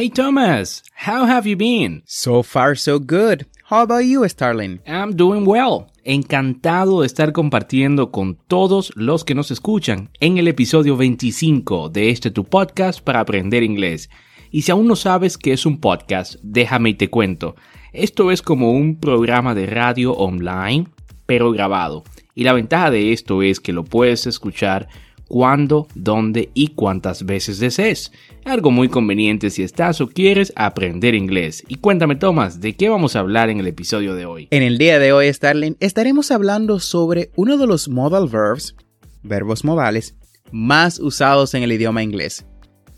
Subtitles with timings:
[0.00, 2.02] Hey Thomas, how have you been?
[2.06, 3.44] So far so good.
[3.64, 4.80] How about you, Starling?
[4.86, 5.88] I'm doing well.
[6.04, 12.08] Encantado de estar compartiendo con todos los que nos escuchan en el episodio 25 de
[12.08, 14.08] este tu podcast para aprender inglés.
[14.50, 17.54] Y si aún no sabes qué es un podcast, déjame y te cuento.
[17.92, 20.86] Esto es como un programa de radio online,
[21.26, 22.04] pero grabado.
[22.34, 24.88] Y la ventaja de esto es que lo puedes escuchar
[25.30, 28.10] cuándo, dónde y cuántas veces desees.
[28.44, 31.62] Algo muy conveniente si estás o quieres aprender inglés.
[31.68, 34.48] Y cuéntame, Tomás, ¿de qué vamos a hablar en el episodio de hoy?
[34.50, 38.74] En el día de hoy, Starling, estaremos hablando sobre uno de los modal verbs,
[39.22, 40.16] verbos modales,
[40.50, 42.44] más usados en el idioma inglés,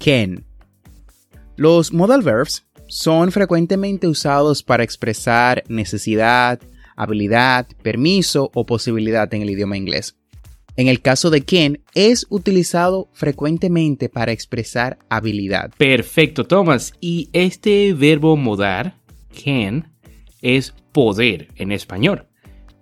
[0.03, 0.47] can.
[1.56, 6.61] Los modal verbs son frecuentemente usados para expresar necesidad,
[6.97, 10.17] habilidad, permiso o posibilidad en el idioma inglés.
[10.77, 15.70] En el caso de can, es utilizado frecuentemente para expresar habilidad.
[15.77, 16.95] Perfecto, Thomas.
[17.01, 18.98] Y este verbo modar,
[19.45, 19.93] can,
[20.41, 22.27] es poder en español.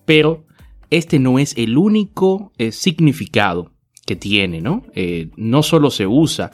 [0.04, 0.46] Pero
[0.90, 3.72] este no es el único eh, significado
[4.06, 4.84] que tiene, ¿no?
[4.94, 6.50] Eh, no solo se usa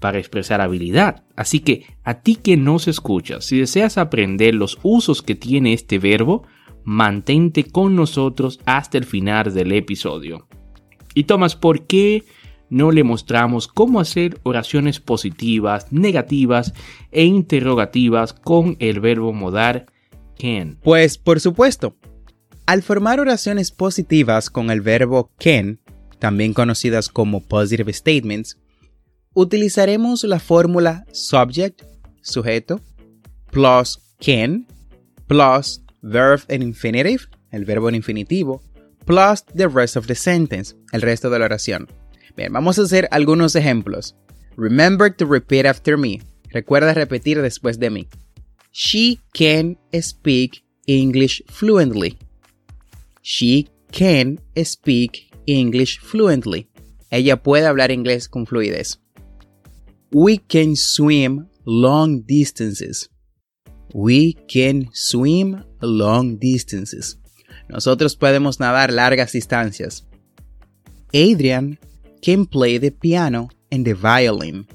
[0.00, 1.24] para expresar habilidad.
[1.36, 5.98] Así que a ti que nos escuchas, si deseas aprender los usos que tiene este
[5.98, 6.44] verbo,
[6.84, 10.48] mantente con nosotros hasta el final del episodio.
[11.16, 12.24] Y Tomás, ¿por qué
[12.68, 16.74] no le mostramos cómo hacer oraciones positivas, negativas
[17.10, 19.86] e interrogativas con el verbo modar
[20.38, 20.78] can?
[20.82, 21.96] Pues por supuesto.
[22.66, 25.80] Al formar oraciones positivas con el verbo can,
[26.18, 28.58] también conocidas como positive statements,
[29.32, 31.80] utilizaremos la fórmula subject,
[32.20, 32.82] sujeto,
[33.50, 34.66] plus can,
[35.26, 37.20] plus verb en infinitive,
[37.52, 38.60] el verbo en infinitivo,
[39.06, 41.88] plus the rest of the sentence, el resto de la oración.
[42.36, 44.14] Bien, vamos a hacer algunos ejemplos.
[44.56, 46.20] Remember to repeat after me.
[46.50, 48.08] Recuerda repetir después de mí.
[48.72, 52.18] She can speak English fluently.
[53.22, 56.68] She can speak English fluently.
[57.10, 58.98] Ella puede hablar inglés con fluidez.
[60.12, 63.10] We can swim long distances.
[63.94, 67.18] We can swim long distances.
[67.68, 70.06] Nosotros podemos nadar largas distancias.
[71.12, 71.78] Adrian
[72.22, 74.66] can play the piano and the violin.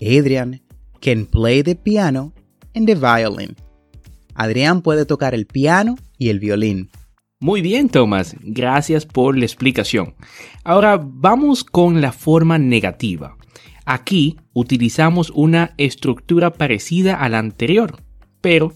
[0.00, 0.60] Adrian
[1.00, 2.32] can play the piano
[2.74, 3.56] and the violin.
[4.34, 6.90] Adrián puede tocar el piano y el violín.
[7.38, 8.36] Muy bien, Thomas.
[8.40, 10.14] Gracias por la explicación.
[10.64, 13.36] Ahora vamos con la forma negativa.
[13.84, 18.00] Aquí utilizamos una estructura parecida a la anterior,
[18.40, 18.74] pero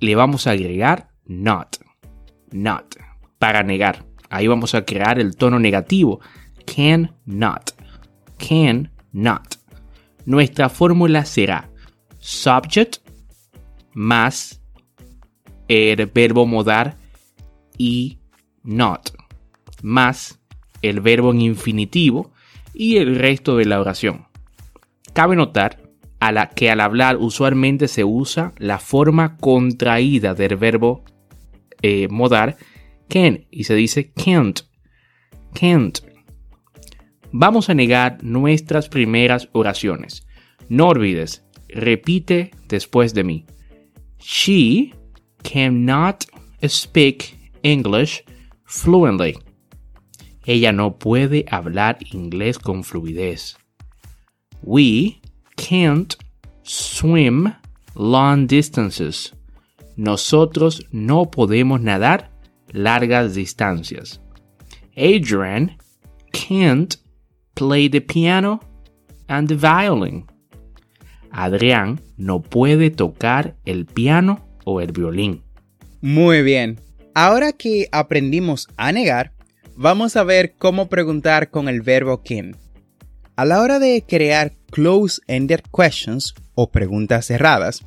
[0.00, 1.83] le vamos a agregar not
[2.54, 2.96] not,
[3.38, 4.06] para negar.
[4.30, 6.20] Ahí vamos a crear el tono negativo.
[6.64, 7.72] Can not.
[8.38, 9.56] Can not.
[10.24, 11.70] Nuestra fórmula será
[12.18, 12.96] subject
[13.92, 14.62] más
[15.68, 16.96] el verbo modar
[17.76, 18.18] y
[18.62, 19.10] not
[19.82, 20.40] más
[20.80, 22.32] el verbo en infinitivo
[22.72, 24.26] y el resto de la oración.
[25.12, 25.82] Cabe notar
[26.20, 31.04] a la que al hablar usualmente se usa la forma contraída del verbo
[31.84, 32.56] eh, modar
[33.08, 34.62] can y se dice can't.
[35.52, 35.98] Can't.
[37.30, 40.26] Vamos a negar nuestras primeras oraciones.
[40.70, 43.46] No olvides, repite después de mí.
[44.18, 44.94] She
[45.42, 46.24] cannot
[46.66, 48.24] speak English
[48.64, 49.34] fluently.
[50.46, 53.58] Ella no puede hablar inglés con fluidez.
[54.62, 55.20] We
[55.56, 56.16] can't
[56.62, 57.52] swim
[57.94, 59.33] long distances.
[59.96, 62.30] Nosotros no podemos nadar
[62.72, 64.20] largas distancias.
[64.96, 65.76] Adrian
[66.32, 66.96] can't
[67.54, 68.60] play the piano
[69.28, 70.26] and the violin.
[71.30, 75.42] Adrián no puede tocar el piano o el violín.
[76.00, 76.80] Muy bien.
[77.14, 79.32] Ahora que aprendimos a negar,
[79.76, 82.56] vamos a ver cómo preguntar con el verbo can.
[83.36, 87.84] A la hora de crear close-ended questions o preguntas cerradas,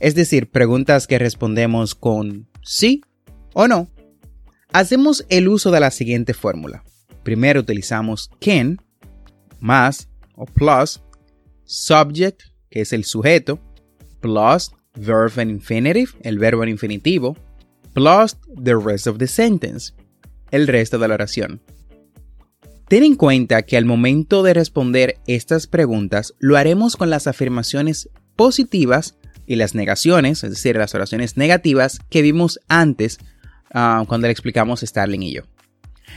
[0.00, 3.02] es decir, preguntas que respondemos con sí
[3.54, 3.88] o no,
[4.72, 6.84] hacemos el uso de la siguiente fórmula.
[7.22, 8.80] Primero utilizamos can
[9.60, 11.02] más o plus
[11.64, 13.58] subject, que es el sujeto,
[14.20, 17.36] plus verb en infinitive, el verbo en infinitivo,
[17.92, 19.92] plus the rest of the sentence,
[20.50, 21.60] el resto de la oración.
[22.88, 28.08] Ten en cuenta que al momento de responder estas preguntas lo haremos con las afirmaciones
[28.36, 29.16] positivas
[29.46, 33.18] y las negaciones, es decir, las oraciones negativas que vimos antes
[33.72, 35.42] ah, cuando le explicamos Starling y yo.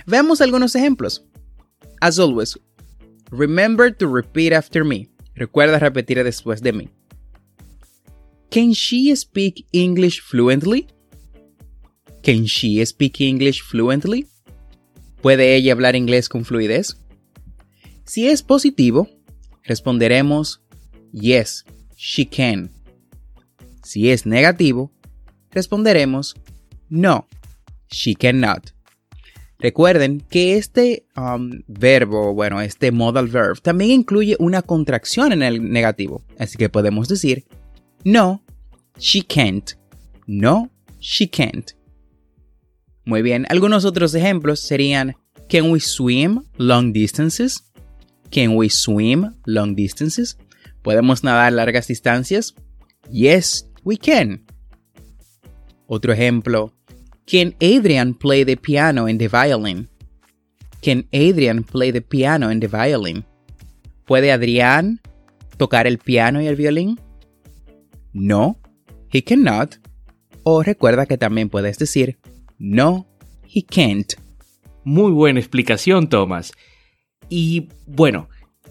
[0.05, 1.25] Veamos algunos ejemplos.
[2.01, 2.59] As always,
[3.31, 5.09] remember to repeat after me.
[5.35, 6.89] Recuerda repetir después de mí.
[8.49, 10.87] Can she speak English fluently?
[12.23, 14.27] Can she speak English fluently?
[15.21, 16.97] ¿Puede ella hablar inglés con fluidez?
[18.05, 19.07] Si es positivo,
[19.63, 20.61] responderemos
[21.11, 21.65] Yes,
[21.95, 22.71] she can.
[23.89, 24.91] Si es negativo,
[25.49, 26.35] responderemos
[26.89, 27.27] No,
[27.89, 28.69] she cannot.
[29.57, 35.71] Recuerden que este um, verbo, bueno, este modal verb, también incluye una contracción en el
[35.71, 36.23] negativo.
[36.37, 37.45] Así que podemos decir
[38.03, 38.43] No,
[38.99, 39.71] she can't.
[40.27, 40.69] No,
[40.99, 41.71] she can't.
[43.05, 45.15] Muy bien, algunos otros ejemplos serían
[45.49, 47.63] Can we swim long distances?
[48.29, 50.37] Can we swim long distances?
[50.83, 52.53] ¿Podemos nadar largas distancias?
[53.11, 54.45] Yes, we can.
[55.87, 56.73] Otro ejemplo.
[57.25, 59.87] Can Adrian play the piano and the violin?
[60.81, 63.25] Can Adrian play the piano and the violin?
[64.05, 64.99] ¿Puede Adrián
[65.57, 66.99] tocar el piano y el violín?
[68.13, 68.57] No,
[69.11, 69.77] he cannot.
[70.43, 72.17] O recuerda que también puedes decir
[72.57, 73.07] no,
[73.43, 74.13] he can't.
[74.83, 76.51] Muy buena explicación, Thomas.
[77.29, 78.29] Y bueno,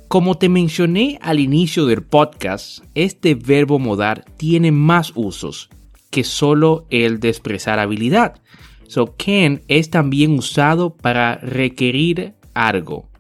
[0.08, 5.68] como te mencioné al inicio del podcast, este verbo modar tiene más usos
[6.10, 8.40] que solo el de expresar habilidad.
[8.86, 13.10] So can es también usado para requerir algo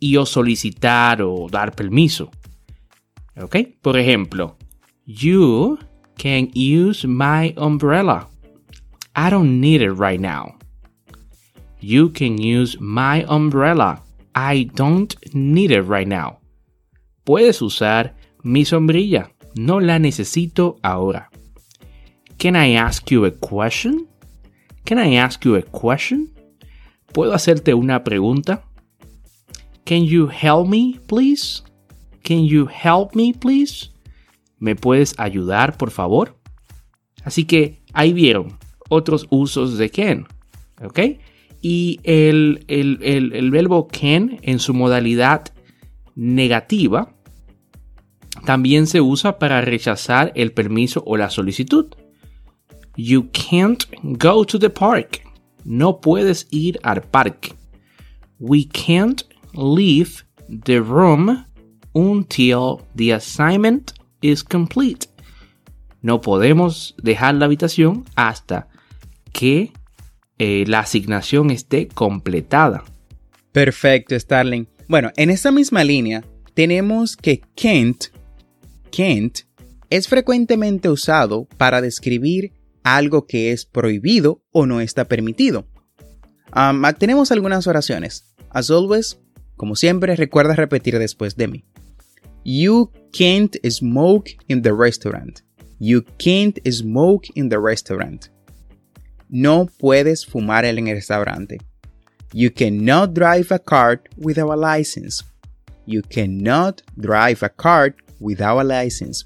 [0.00, 2.30] y o solicitar o dar permiso.
[3.40, 3.56] ¿Ok?
[3.80, 4.56] Por ejemplo,
[5.04, 5.78] you
[6.16, 8.28] can use my umbrella.
[9.14, 10.56] I don't need it right now.
[11.80, 14.02] You can use my umbrella.
[14.36, 16.40] I don't need it right now.
[17.24, 19.30] Puedes usar mi sombrilla.
[19.54, 21.30] No la necesito ahora.
[22.38, 24.06] Can I ask you a question?
[24.84, 26.30] Can I ask you a question?
[27.14, 28.62] ¿Puedo hacerte una pregunta?
[29.86, 31.62] Can you help me, please?
[32.22, 33.88] Can you help me, please?
[34.58, 36.36] ¿Me puedes ayudar, por favor?
[37.24, 38.58] Así que ahí vieron
[38.90, 40.26] otros usos de can.
[40.84, 41.00] ¿Ok?
[41.60, 45.52] Y el, el, verbo can en su modalidad
[46.14, 47.12] negativa
[48.44, 51.86] también se usa para rechazar el permiso o la solicitud.
[52.96, 55.22] You can't go to the park.
[55.64, 57.54] No puedes ir al parque.
[58.38, 59.24] We can't
[59.54, 61.44] leave the room
[61.92, 65.08] until the assignment is complete.
[66.02, 68.68] No podemos dejar la habitación hasta
[69.32, 69.72] que
[70.38, 72.84] eh, la asignación esté completada.
[73.52, 74.68] Perfecto, Starling.
[74.88, 76.24] Bueno, en esa misma línea
[76.54, 78.06] tenemos que can't,
[78.90, 79.40] can't
[79.90, 82.52] es frecuentemente usado para describir
[82.82, 85.66] algo que es prohibido o no está permitido.
[86.54, 88.34] Um, tenemos algunas oraciones.
[88.50, 89.18] As always,
[89.56, 91.64] como siempre, recuerda repetir después de mí.
[92.44, 95.40] You can't smoke in the restaurant.
[95.78, 98.26] You can't smoke in the restaurant.
[99.28, 101.58] No puedes fumar en el restaurante.
[102.32, 105.24] You cannot drive a car without a license.
[105.86, 109.24] You cannot drive a car without a license.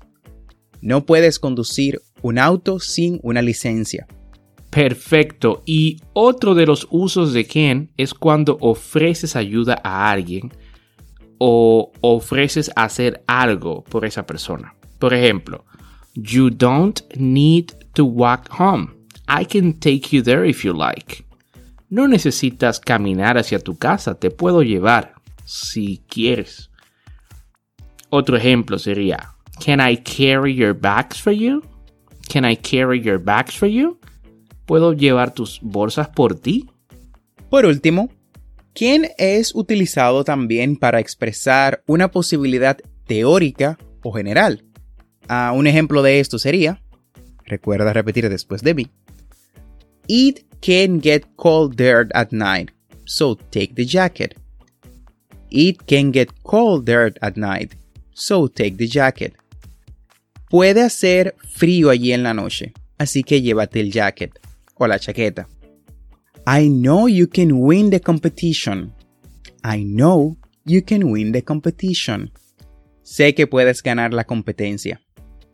[0.83, 4.07] No puedes conducir un auto sin una licencia.
[4.71, 5.63] Perfecto.
[5.67, 10.53] Y otro de los usos de can es cuando ofreces ayuda a alguien
[11.39, 14.75] o ofreces hacer algo por esa persona.
[14.99, 15.65] Por ejemplo,
[16.15, 19.00] you don't need to walk home.
[19.33, 21.25] I can take you there if you like.
[21.89, 26.69] No necesitas caminar hacia tu casa, te puedo llevar si quieres.
[28.09, 31.63] Otro ejemplo sería, Can I carry your bags for you?
[32.29, 34.01] Can I carry your bags for you?
[34.67, 36.69] ¿Puedo llevar tus bolsas por ti?
[37.51, 38.11] Por último,
[38.75, 44.65] ¿quién es utilizado también para expresar una posibilidad teórica o general?
[45.29, 46.83] Ah, un ejemplo de esto sería,
[47.45, 48.91] recuerda repetir después de mí,
[50.09, 52.71] It can get cold there at night,
[53.05, 54.35] so take the jacket.
[55.51, 57.75] It can get cold there at night,
[58.13, 59.35] so take the jacket.
[60.49, 64.39] Puede hacer frío allí en la noche, así que llévate el jacket
[64.77, 65.49] o la chaqueta.
[66.47, 68.93] I know you can win the competition.
[69.63, 72.33] I know you can win the competition.
[73.03, 75.01] Sé que puedes ganar la competencia.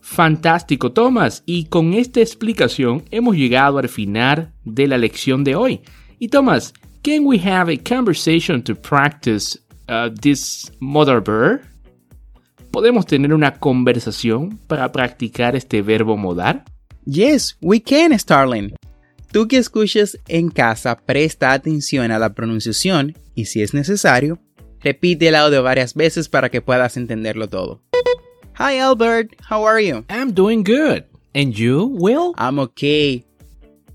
[0.06, 1.42] Fantástico, Thomas.
[1.46, 5.80] Y con esta explicación hemos llegado al final de la lección de hoy.
[6.20, 6.72] Y Thomas,
[7.02, 9.58] can we have a conversation to practice
[9.88, 11.60] uh, this mother verb?
[12.70, 16.64] ¿Podemos tener una conversación para practicar este verbo modar?
[17.04, 18.76] Yes, we can, Starling.
[19.32, 24.38] Tú que escuches en casa, presta atención a la pronunciación y si es necesario,
[24.80, 27.82] repite el audio varias veces para que puedas entenderlo todo.
[28.56, 30.06] Hi Albert, how are you?
[30.08, 31.04] I'm doing good.
[31.34, 32.34] And you, Will?
[32.38, 33.22] I'm okay.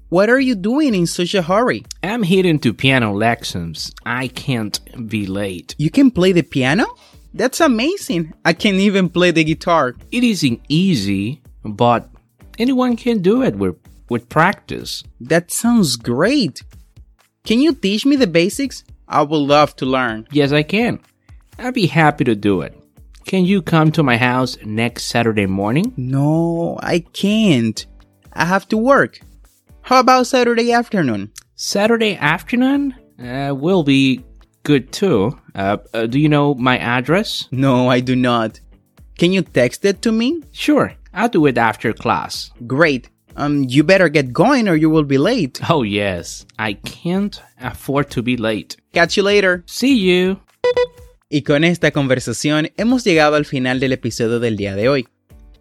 [0.10, 1.84] What are you doing in such a hurry?
[2.04, 3.92] I'm heading to piano lessons.
[4.06, 5.74] I can't be late.
[5.80, 6.86] You can play the piano?
[7.34, 8.36] That's amazing.
[8.46, 9.96] I can even play the guitar.
[10.12, 12.08] It isn't easy, but
[12.60, 13.78] anyone can do it with,
[14.10, 15.04] with practice.
[15.22, 16.62] That sounds great.
[17.46, 18.84] Can you teach me the basics?
[19.08, 20.28] I would love to learn.
[20.30, 21.00] Yes, I can.
[21.58, 22.78] I'd be happy to do it.
[23.26, 25.94] Can you come to my house next Saturday morning?
[25.96, 27.86] No, I can't.
[28.34, 29.20] I have to work.
[29.82, 31.32] How about Saturday afternoon?
[31.56, 34.24] Saturday afternoon uh, will be
[34.64, 35.40] good too.
[35.56, 37.48] Uh, uh, do you know my address?
[37.52, 38.60] No, I do not.
[39.18, 40.42] Can you text it to me?
[40.52, 42.52] Sure, I'll do it after class.
[42.66, 43.10] Great.
[43.36, 45.62] Um, you better get going or you will be late.
[45.70, 48.76] Oh, yes, I can't afford to be late.
[48.94, 49.64] Catch you later.
[49.68, 50.40] See you.
[51.34, 55.08] Y con esta conversación hemos llegado al final del episodio del día de hoy.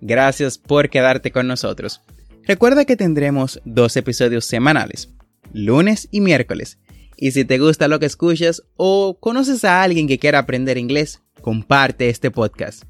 [0.00, 2.02] Gracias por quedarte con nosotros.
[2.42, 5.10] Recuerda que tendremos dos episodios semanales,
[5.52, 6.80] lunes y miércoles.
[7.16, 11.22] Y si te gusta lo que escuchas o conoces a alguien que quiera aprender inglés,
[11.40, 12.82] comparte este podcast.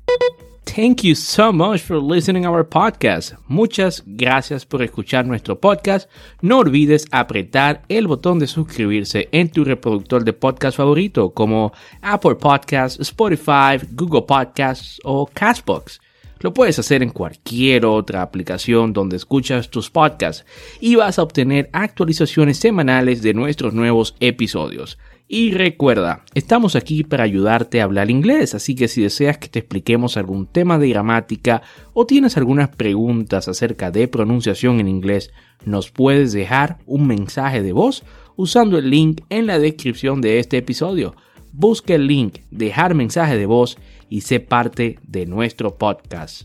[0.77, 3.35] Thank you so much for listening our podcast.
[3.49, 6.09] Muchas gracias por escuchar nuestro podcast.
[6.43, 11.73] No olvides apretar el botón de suscribirse en tu reproductor de podcast favorito como
[12.03, 16.01] Apple Podcasts, Spotify, Google Podcasts o Castbox.
[16.43, 20.47] Lo puedes hacer en cualquier otra aplicación donde escuchas tus podcasts
[20.81, 24.99] y vas a obtener actualizaciones semanales de nuestros nuevos episodios.
[25.29, 29.59] Y recuerda, estamos aquí para ayudarte a hablar inglés, así que si deseas que te
[29.59, 31.61] expliquemos algún tema de gramática
[31.93, 35.31] o tienes algunas preguntas acerca de pronunciación en inglés,
[35.67, 38.03] nos puedes dejar un mensaje de voz
[38.37, 41.15] usando el link en la descripción de este episodio.
[41.53, 43.77] Busca el link, dejar mensaje de voz
[44.11, 46.43] y sé parte de nuestro podcast.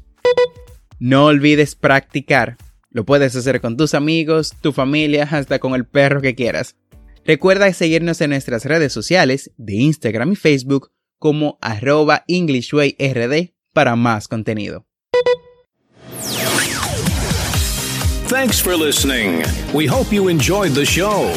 [0.99, 2.55] No olvides practicar.
[2.89, 6.77] Lo puedes hacer con tus amigos, tu familia, hasta con el perro que quieras.
[7.25, 14.27] Recuerda seguirnos en nuestras redes sociales de Instagram y Facebook como arroba EnglishWayRD para más
[14.29, 14.85] contenido.
[18.29, 19.43] Thanks for listening.
[19.73, 21.31] We hope you enjoyed the show.